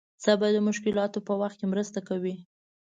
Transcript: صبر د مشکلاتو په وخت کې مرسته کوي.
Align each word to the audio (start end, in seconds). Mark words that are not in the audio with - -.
صبر 0.23 0.49
د 0.55 0.57
مشکلاتو 0.69 1.19
په 1.27 1.33
وخت 1.41 1.57
کې 1.59 1.67
مرسته 1.73 1.99
کوي. 2.09 2.35